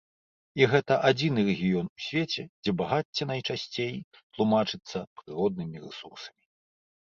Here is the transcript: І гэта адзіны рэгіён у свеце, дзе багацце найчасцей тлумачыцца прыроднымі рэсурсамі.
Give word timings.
І 0.61 0.67
гэта 0.71 0.95
адзіны 1.09 1.43
рэгіён 1.49 1.85
у 1.91 1.99
свеце, 2.05 2.43
дзе 2.63 2.71
багацце 2.81 3.23
найчасцей 3.33 3.93
тлумачыцца 4.33 4.97
прыроднымі 5.21 5.87
рэсурсамі. 5.87 6.39